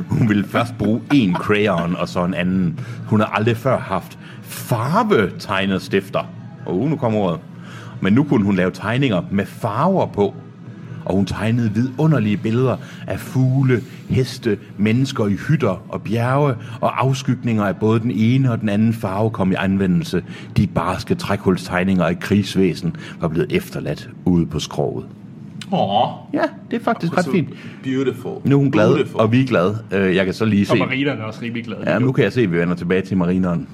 [0.09, 2.79] Hun ville først bruge en crayon og så en anden.
[3.07, 6.23] Hun har aldrig før haft farvetegnet stifter.
[6.65, 7.39] Og uh, nu kommer ordet.
[8.01, 10.33] Men nu kunne hun lave tegninger med farver på.
[11.09, 17.63] Og hun tegnede vidunderlige billeder af fugle, heste, mennesker i hytter og bjerge, og afskygninger
[17.63, 20.23] af både den ene og den anden farve kom i anvendelse.
[20.57, 25.05] De barske trækhulstegninger af krigsvæsen var blevet efterladt ude på skroget.
[25.73, 26.41] Åh, Ja,
[26.71, 27.49] det er faktisk ret fint.
[27.83, 28.41] beautiful.
[28.43, 29.21] Nu er hun glad, Beautiful.
[29.21, 29.77] og vi er glade.
[29.93, 30.75] Øh, Jeg kan så lige Og se...
[30.77, 31.91] marinerne er også rimelig glade.
[31.91, 33.67] Ja, nu kan jeg se, at vi vender tilbage til marineren.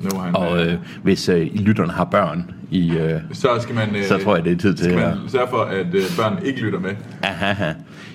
[0.00, 2.90] Nu han, Og øh, hvis øh, lytterne har børn i...
[2.90, 3.96] Øh, så skal man...
[3.96, 6.38] Øh, så tror jeg, det er tid til Skal man sørge for, at øh, børn
[6.44, 6.90] ikke lytter med.
[7.22, 7.72] Ahaha.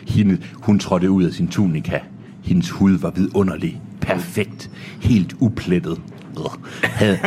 [0.08, 2.00] Hende, hun trådte ud af sin tunika.
[2.44, 4.70] Hendes hud var vidunderlig, perfekt,
[5.02, 6.02] helt uplettet.
[6.38, 6.44] Øh,
[6.84, 7.18] Havde,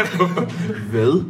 [0.92, 1.25] Hvad?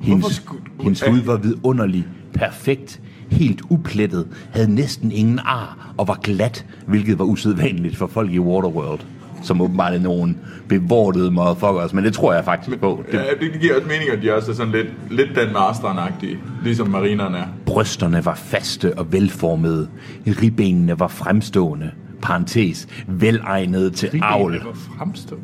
[0.00, 6.18] hendes, skulle- hendes hud var vidunderlig, perfekt, helt uplettet, havde næsten ingen ar og var
[6.22, 9.00] glat, hvilket var usædvanligt for folk i Waterworld,
[9.42, 13.04] som åbenbart er nogen bevortede motherfuckers, men det tror jeg faktisk på.
[13.12, 16.38] Det, Ja, det giver også mening, at de også er sådan lidt, lidt Dan Marstrand-agtige,
[16.64, 17.46] ligesom marinerne er.
[17.66, 19.88] Brysterne var faste og velformede.
[20.26, 21.90] Ribbenene var fremstående.
[22.22, 24.52] Parentes, velegnede til avl.
[24.52, 25.36] Det var fremstå.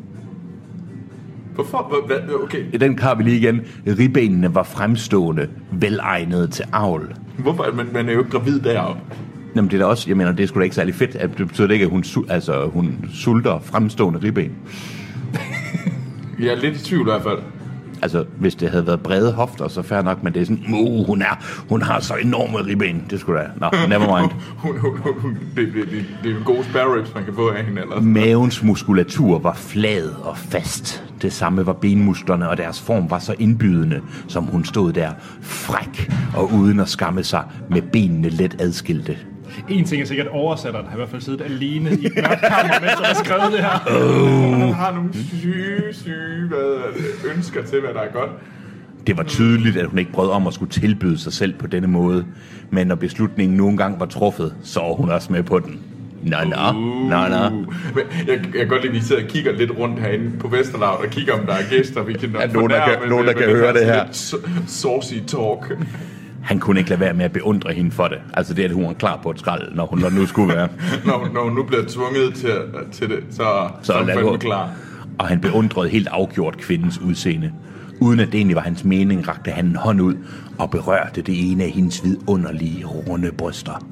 [1.55, 2.03] Hvorfor?
[2.07, 2.79] Hvad, okay.
[2.79, 3.61] Den har vi lige igen.
[3.87, 7.13] Ribbenene var fremstående, velegnede til avl.
[7.37, 7.65] Hvorfor?
[7.73, 9.01] Man, man er jo ikke gravid deroppe.
[9.55, 11.15] Jamen det er da også, jeg mener, det er sgu da ikke særlig fedt.
[11.15, 14.51] at Det betyder ikke, at hun, altså, hun sulter fremstående ribben.
[16.39, 17.39] Jeg er lidt i tvivl i hvert fald.
[18.01, 21.05] Altså, hvis det havde været brede hofter, så fair nok, men det er sådan, uh,
[21.05, 23.05] hun, er, hun har så enorme ribben.
[23.09, 24.31] Det skulle da, nå, never mind.
[24.63, 27.49] Hun, hun, hun, det, det, det, det er en god spare ribs, man kan få
[27.49, 28.03] af hende ellers.
[28.03, 31.03] Mavens muskulatur var flad og fast.
[31.21, 35.09] Det samme var benmusklerne, og deres form var så indbydende, som hun stod der,
[35.41, 39.17] fræk og uden at skamme sig, med benene let adskilte.
[39.69, 42.41] En ting er sikkert, at oversætteren har i hvert fald siddet alene i et mørkt
[42.41, 44.59] kammer, mens han har skrevet det her.
[44.59, 48.29] Han har nogle syge, syge hvad, er ønsker til, hvad der er godt.
[49.07, 51.87] Det var tydeligt, at hun ikke brød om at skulle tilbyde sig selv på denne
[51.87, 52.25] måde.
[52.69, 55.79] Men når beslutningen nogle gange var truffet, så var hun også med på den.
[56.23, 56.71] Nå, nå,
[57.09, 57.55] nå, nå.
[57.57, 57.73] Uh.
[57.97, 60.99] Jeg, jeg kan godt lide, at vi sidder og kigger lidt rundt herinde på Vesterlav
[61.03, 63.45] og kigger, om der er gæster, vi kan Ja, nogen, der kan- nogen, der kan
[63.49, 64.03] høre det her.
[64.67, 65.77] Saucy talk.
[66.43, 68.17] Han kunne ikke lade være med at beundre hende for det.
[68.33, 70.67] Altså det, at hun var klar på et skrald, når hun når nu skulle være.
[71.05, 72.55] Når, når hun nu bliver tvunget til,
[72.91, 74.69] til det, så, så, er hun klar.
[75.17, 77.51] Og han beundrede helt afgjort kvindens udseende.
[78.01, 80.15] Uden at det egentlig var hans mening, rakte han en hånd ud
[80.57, 83.85] og berørte det ene af hendes vidunderlige, runde bryster.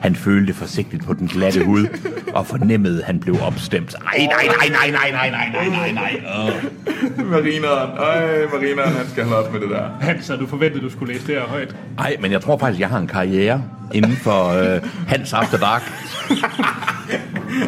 [0.00, 1.86] Han følte forsigtigt på den glatte hud,
[2.34, 3.94] og fornemmede, at han blev opstemt.
[3.94, 6.22] Ej, nej, nej, nej, nej, nej, nej, nej, nej, nej.
[6.38, 7.30] Åh.
[7.30, 9.88] Marineren, øj, marineren, han skal holde op med det der.
[10.00, 11.76] Hans, du forventet, du skulle læse det her højt?
[11.98, 13.62] Ej, men jeg tror faktisk, jeg har en karriere
[13.94, 15.82] inden for øh, Hans After Dark.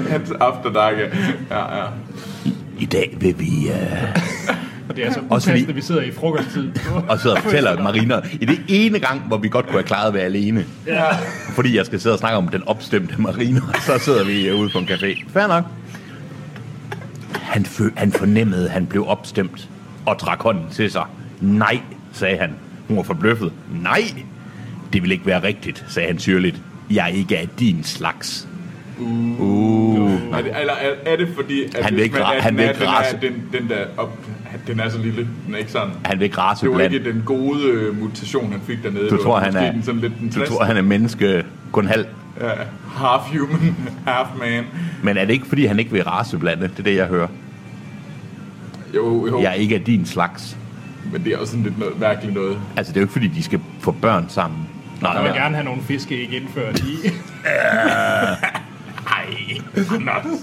[0.09, 1.07] Hans after dark, ja.
[1.51, 1.87] ja, ja.
[2.79, 3.69] I dag vil vi...
[3.69, 4.57] Øh,
[4.89, 6.71] Og det er altså Også fordi- upassende, vi sidder i frokosttid.
[7.09, 10.09] og sidder og fortæller Marina, i det ene gang, hvor vi godt kunne have klaret
[10.09, 10.65] at være alene.
[10.87, 11.05] Ja.
[11.55, 14.79] Fordi jeg skal sidde og snakke om den opstemte Marina, så sidder vi ude på
[14.79, 15.25] en café.
[15.33, 15.65] Fair nok.
[17.35, 19.69] Han, fø- han fornemmede, at han blev opstemt
[20.07, 21.05] og trak hånden til sig.
[21.41, 21.81] Nej,
[22.13, 22.51] sagde han.
[22.89, 23.53] Hun var forbløffet.
[23.83, 24.03] Nej,
[24.93, 26.57] det vil ikke være rigtigt, sagde han syrligt.
[26.91, 28.49] Jeg er ikke af din slags.
[29.01, 30.13] Uh.
[30.33, 32.59] Er det, eller er, er det fordi, at Han vil ikke man- at han den
[32.59, 33.19] vil ikke den er- rase.
[33.23, 34.19] Den, den der op,
[34.67, 35.93] den er så lille, den er ikke sådan.
[36.05, 36.95] Han vil ikke rase Det var blandt.
[36.95, 39.09] ikke den gode øh, mutation, han fik dernede.
[39.11, 41.87] Du Det tror, han er, Den, sådan lidt den du tror, han er menneske kun
[41.87, 42.07] halv.
[42.41, 42.47] Ja,
[42.97, 43.77] half human,
[44.07, 44.65] half man.
[45.03, 46.69] Men er det ikke, fordi han ikke vil raceblande?
[46.69, 47.29] Det er det, jeg hører.
[48.95, 49.41] Jo, jo.
[49.43, 50.57] Jeg er ikke af din slags.
[51.13, 52.59] Men det er også sådan lidt noget, mærkeligt noget.
[52.77, 54.59] Altså, det er jo ikke, fordi de skal få børn sammen.
[55.03, 56.97] Nej, Jeg vil gerne have nogle fiskeæg indført i.
[59.77, 60.41] Anders.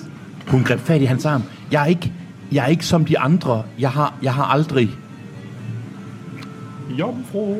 [0.48, 1.44] Hun greb fat i hans arm.
[1.72, 2.12] Jeg er ikke,
[2.52, 3.64] jeg er ikke som de andre.
[3.80, 4.90] Jeg har, jeg har aldrig
[6.90, 7.56] Jomfru.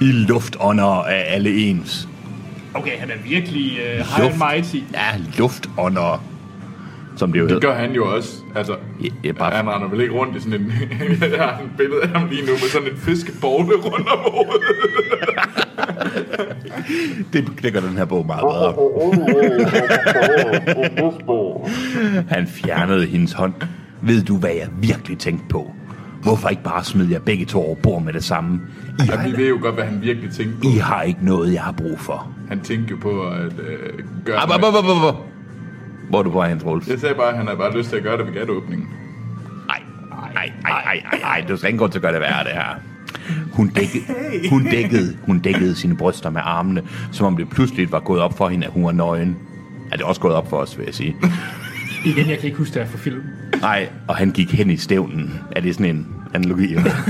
[0.00, 2.08] i luftånder af alle ens.
[2.74, 4.36] Okay, han er virkelig uh, high and Luft.
[4.52, 4.76] mighty.
[4.94, 6.24] Ja, luftånder.
[7.16, 7.68] Som det jo Det hedder.
[7.68, 8.32] gør han jo også.
[8.56, 10.72] Altså, Ja, ja, bare- han render vel ikke rundt i sådan en...
[11.36, 14.62] jeg har et billede af ham lige nu med sådan en fiskebogle rundt om hovedet.
[17.32, 18.74] Det, det gør den her bog meget bedre.
[22.28, 23.54] Han fjernede hendes hånd.
[24.02, 25.72] Ved du, hvad jeg virkelig tænkte på?
[26.22, 28.60] Hvorfor ikke bare smide jer begge to over bord med det samme?
[28.98, 30.68] I Ja, vi ved jo godt, hvad han virkelig tænkte på.
[30.68, 32.32] I har ikke noget, jeg har brug for.
[32.48, 34.36] Han tænkte jo på at øh, gøre...
[34.36, 35.14] Ab, ab, ab, ab, ab.
[36.08, 36.88] Hvor er du på vej hen, Troels?
[36.88, 38.88] Jeg sagde bare, at han har bare lyst til at gøre det ved gatteåbningen.
[39.66, 40.50] Nej, nej, nej,
[40.84, 42.80] nej, nej, nej, du skal ikke gå til at gøre det værre, det her.
[43.52, 44.04] Hun dækkede,
[44.50, 48.36] hun, dækkede, hun dækkede sine bryster med armene, som om det pludselig var gået op
[48.36, 49.36] for hende, at hun var nøgen.
[49.92, 51.16] Er det også gået op for os, vil jeg sige.
[52.04, 53.20] Igen, jeg kan ikke huske det her fra film.
[53.60, 55.40] Nej, og han gik hen i stævnen.
[55.56, 56.74] Er det sådan en analogi?
[56.74, 56.90] eller?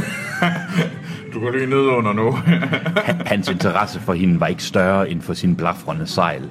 [1.34, 2.32] Du går lige ned under nu.
[2.96, 6.42] Han- Hans interesse for hende var ikke større end for sin blafrende sejl.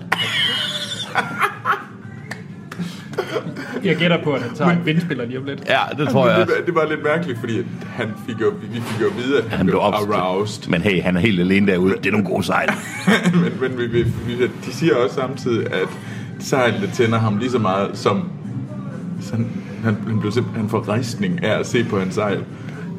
[3.86, 5.64] Jeg gætter på, at han tager en vindspiller lige om lidt.
[5.70, 6.56] Ja, det tror jeg det, også.
[6.60, 9.44] var- det var lidt mærkeligt, fordi han fik jo, vi fik jo at vide, at
[9.50, 10.70] han, Han blev aroused.
[10.70, 11.94] Men hey, han er helt alene derude.
[11.98, 12.70] Det er nogle gode sejl.
[13.44, 14.34] men men vi, vi, vi,
[14.66, 15.88] de siger også samtidig, at
[16.40, 18.30] sejlene tænder ham lige så meget som...
[19.22, 19.48] Sådan,
[19.84, 22.40] han, han blev simpelthen for rejsning af at se på hans sejl.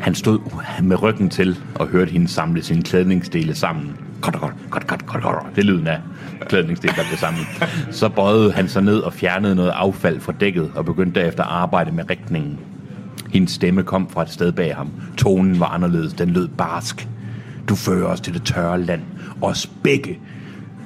[0.00, 0.38] Han stod
[0.82, 3.96] med ryggen til og hørte hende samle sine klædningsdele sammen.
[4.20, 5.56] Godt, godt, godt, godt, godt, godt.
[5.56, 5.98] Det lyden af
[6.40, 7.42] klædningsdele, der blev sammen.
[7.90, 11.50] Så bøjede han sig ned og fjernede noget affald fra dækket og begyndte derefter at
[11.50, 12.58] arbejde med rigtningen.
[13.32, 14.90] Hendes stemme kom fra et sted bag ham.
[15.16, 16.12] Tonen var anderledes.
[16.12, 17.08] Den lød barsk.
[17.68, 19.02] Du fører os til det tørre land.
[19.42, 20.18] Os begge.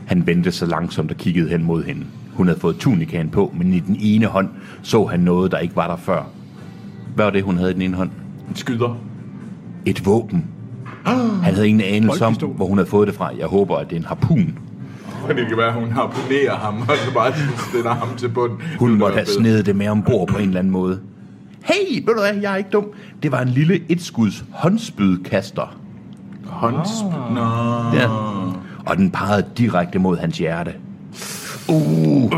[0.07, 2.07] Han vendte sig langsomt og kiggede hen mod hende.
[2.35, 4.49] Hun havde fået tunikaen på, men i den ene hånd
[4.83, 6.23] så han noget, der ikke var der før.
[7.15, 8.11] Hvad var det, hun havde i den ene hånd?
[8.49, 8.99] En skyder.
[9.87, 10.45] Et våben.
[11.43, 13.31] Han havde ingen anelse om, hvor hun havde fået det fra.
[13.39, 14.59] Jeg håber, at det er en harpun.
[15.27, 17.33] Fordi det kan være, at hun harponerer ham, og så bare
[17.69, 18.59] stiller ham til bunden.
[18.79, 21.01] Hun måtte have snedet det med ombord på en eller anden måde.
[21.65, 22.87] Hey, ved du hvad, jeg er ikke dum.
[23.23, 25.77] Det var en lille etskuds håndspydkaster.
[26.47, 27.05] Håndsp...
[27.35, 27.41] Nå.
[27.99, 28.09] Ja.
[28.87, 30.73] Og den pegede direkte mod hans hjerte.
[31.69, 32.33] Uh.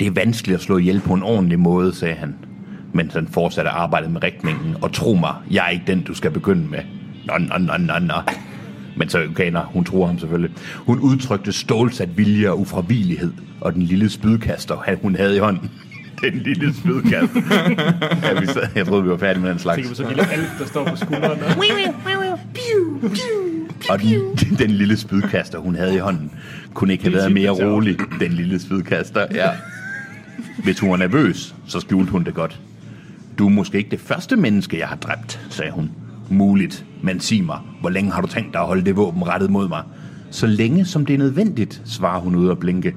[0.00, 2.34] Det er vanskeligt at slå ihjel på en ordentlig måde, sagde han.
[2.92, 4.76] Mens han fortsatte arbejdet med rigtningen.
[4.82, 6.80] Og tro mig, jeg er ikke den, du skal begynde med.
[7.26, 8.14] Nå, nå, nå, nå, nå.
[8.96, 9.18] Men så
[9.52, 10.50] nå, hun tror ham selvfølgelig.
[10.76, 13.32] Hun udtrykte stålsat vilje og ufravigelighed.
[13.60, 15.70] Og den lille spydkaster, han- hun havde i hånden.
[16.22, 17.40] Den lille spydkaster.
[18.22, 19.76] ja, vi, sad- jeg troede, vi var færdige med den slags.
[19.76, 21.38] Tænker på sådan en lille alf, der står på skulderen.
[23.90, 24.20] Og den,
[24.58, 26.30] den lille spydkaster, hun havde i hånden,
[26.74, 27.96] kunne ikke have været mere rolig.
[28.20, 29.48] Den lille spydkaster, ja.
[30.64, 32.60] Hvis hun var nervøs, så skjulte hun det godt.
[33.38, 35.90] Du er måske ikke det første menneske, jeg har dræbt, sagde hun.
[36.28, 39.50] Muligt, men sig mig, hvor længe har du tænkt dig at holde det våben rettet
[39.50, 39.82] mod mig?
[40.30, 42.94] Så længe som det er nødvendigt, svarer hun ud og blinke.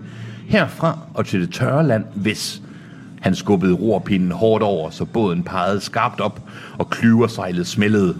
[0.48, 2.62] Herfra og til det tørre land, hvis...
[3.22, 8.16] Han skubbede rorpinden hårdt over, så båden pegede skarpt op, og klyversejlet smældede.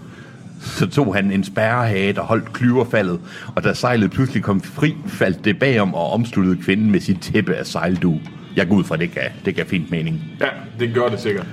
[0.60, 3.20] Så tog han en spærrehage, der holdt klyverfaldet,
[3.56, 7.54] og da sejlet pludselig kom fri, faldt det bagom og omsluttede kvinden med sit tæppe
[7.54, 8.20] af sejldu.
[8.56, 10.20] Jeg går ud fra, det gav, det gav fint mening.
[10.40, 10.48] Ja,
[10.80, 11.46] det gør det sikkert.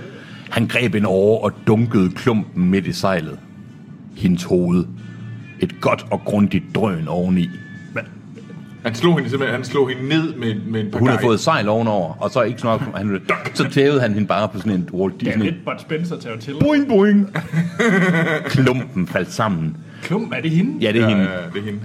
[0.50, 3.40] Han greb en åre og dunkede klumpen midt i sejlet.
[4.16, 4.86] Hendes hoved.
[5.60, 7.50] Et godt og grundigt drøn oveni.
[8.86, 11.40] Han slog hende simpelthen, han slog hende ned med, med en par Hun havde fået
[11.40, 13.22] sejl ovenover, og så ikke sådan noget, han,
[13.54, 15.46] så tævede han hende bare på sådan en Walt Det er Disney.
[15.46, 16.54] lidt Bud Spencer tager til.
[16.60, 17.30] Boing, boing.
[18.46, 19.78] Klumpen faldt sammen.
[20.04, 20.72] Klum, er det hende?
[20.82, 21.24] Ja, det er Ja, hende.
[21.24, 21.80] ja, det er hende.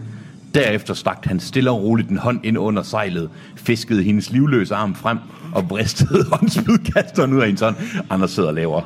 [0.54, 4.94] Derefter stak han stille og roligt en hånd ind under sejlet, fiskede hendes livløse arm
[4.94, 5.18] frem
[5.54, 7.76] og bristede håndspydkasteren ud af hendes hånd.
[8.10, 8.82] Anders sidder og laver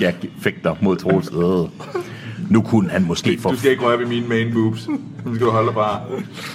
[0.00, 1.28] ja, fægter mod Troels.
[1.32, 2.02] Øh.
[2.50, 4.88] Nu kunne han måske få Du skal ikke røre ved mine main boobs.
[5.24, 6.00] Nu skal du holde bare.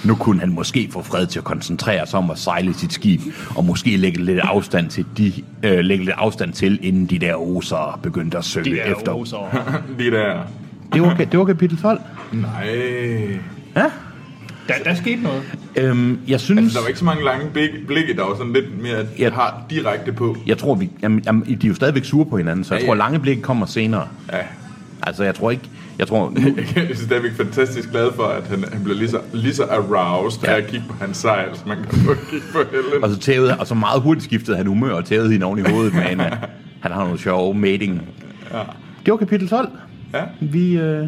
[0.04, 3.20] nu kunne han måske få fred til at koncentrere sig om at sejle sit skib,
[3.56, 5.32] og måske lægge lidt afstand til, de,
[5.62, 9.12] øh, lægge lidt afstand til, inden de der oser begyndte at søge Det er efter.
[9.12, 9.82] roser.
[9.98, 10.40] Lige der.
[10.92, 12.00] Det var, det var kapitel 12.
[12.32, 12.68] Nej.
[13.76, 13.84] Ja.
[14.68, 15.42] Der, der skete noget.
[15.76, 16.58] Øhm, jeg synes...
[16.60, 19.04] Altså, der var ikke så mange lange blik- blikke, der var sådan lidt mere, Ja.
[19.24, 20.36] jeg har direkte på.
[20.46, 22.86] Jeg tror, vi, jamen, jamen, de er jo stadigvæk sure på hinanden, så jeg Ja,
[22.86, 22.98] tror, ja.
[22.98, 24.08] lange blik kommer senere.
[24.32, 24.38] Ja.
[25.02, 25.62] Altså, jeg tror ikke...
[25.98, 26.32] Jeg tror...
[26.76, 30.44] Jeg er stadigvæk fantastisk glad for, at han, han bliver lige så, lige så aroused
[30.44, 33.04] af at kigge på hans sejl, så man kan få kigge på Helen.
[33.04, 35.62] og så tævede, og så meget hurtigt skiftede han humør og tævede hende oven i
[35.70, 36.32] hovedet med en, øh,
[36.80, 38.02] Han har nogle sjove mating.
[38.52, 38.58] Ja.
[39.04, 39.68] Det var kapitel 12.
[40.14, 40.22] Ja.
[40.40, 40.72] Vi...
[40.78, 41.06] Øh,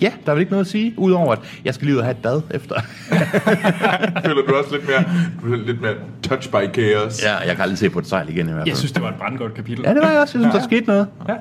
[0.00, 2.04] ja, der er vel ikke noget at sige, udover at jeg skal lige ud og
[2.04, 2.74] have et bad efter.
[4.26, 7.22] Føler du også lidt mere, er lidt mere touch by chaos?
[7.24, 8.68] ja, jeg kan aldrig se på et sejl igen i hvert fald.
[8.68, 9.84] Jeg synes, det var et brandgodt kapitel.
[9.84, 10.38] Ja, det var jeg også.
[10.38, 11.06] Jeg synes, der skete noget.
[11.28, 11.34] Ja.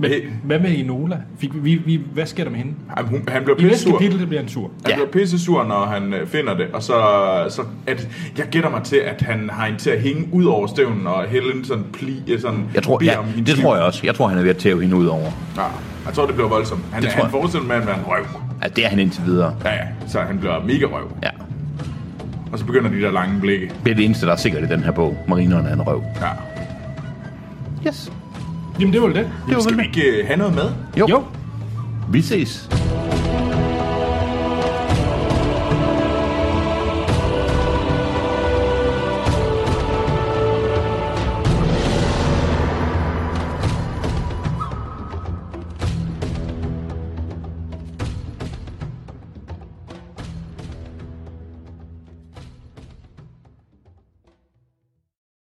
[0.00, 0.28] Men, Hey.
[0.44, 1.16] hvad med Enola?
[1.38, 2.72] Fik, vi, vi, hvad sker der med hende?
[2.96, 3.98] Jamen, hun, han bliver I næste pisse sur.
[3.98, 4.62] kapitel, det bliver en sur.
[4.84, 4.94] Han Ja.
[4.94, 6.94] bliver pisse sur, når han øh, finder det, og så,
[7.48, 8.08] så at,
[8.38, 11.24] jeg gætter mig til, at han har en til at hænge ud over stævnen, og
[11.28, 13.56] Helen sådan, pli, øh, sådan Jeg tror, ja, om det liv.
[13.56, 14.00] tror jeg også.
[14.04, 15.30] Jeg tror, han er ved at tæve hende ud over.
[15.56, 15.62] Ja,
[16.06, 16.80] jeg tror, det bliver voldsomt.
[16.92, 17.30] Han, Det han jeg.
[17.30, 18.24] forestiller med at være en røv.
[18.62, 19.54] Altså, det er han indtil videre.
[19.64, 21.12] Ja, ja, så han bliver mega røv.
[21.22, 21.30] Ja.
[22.52, 23.72] Og så begynder de der lange blikke.
[23.84, 25.24] Det er det eneste, der er sikkert i den her bog.
[25.28, 26.02] Marineren er en røv.
[26.20, 26.28] Ja.
[27.88, 28.12] Yes.
[28.80, 29.30] Jamen, det var vel det.
[29.46, 30.70] Det var Skal vel vi ikke øh, have noget med?
[30.98, 31.06] Jo.
[31.10, 31.22] Jo.
[32.12, 32.68] Vi ses.